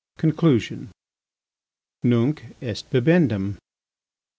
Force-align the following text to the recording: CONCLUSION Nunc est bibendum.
CONCLUSION 0.17 0.89
Nunc 2.01 2.41
est 2.59 2.89
bibendum. 2.89 3.59